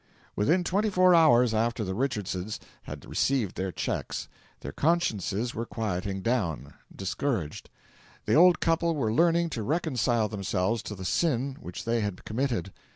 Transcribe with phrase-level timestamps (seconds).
[0.35, 4.27] Within twenty four hours after the Richardses had received their cheques
[4.61, 7.69] their consciences were quieting down, discouraged;
[8.25, 12.73] the old couple were learning to reconcile themselves to the sin which they had committed.